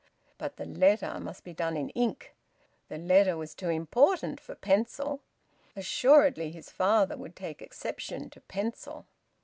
But 0.39 0.55
the 0.57 0.65
letter 0.65 1.19
must 1.19 1.43
be 1.43 1.53
done 1.53 1.77
in 1.77 1.89
ink; 1.89 2.33
the 2.89 2.97
letter 2.97 3.37
was 3.37 3.53
too 3.53 3.69
important 3.69 4.39
for 4.39 4.55
pencil; 4.55 5.21
assuredly 5.75 6.49
his 6.49 6.71
father 6.71 7.15
would 7.15 7.35
take 7.35 7.61
exception 7.61 8.31
to 8.31 8.41
pencil. 8.41 9.05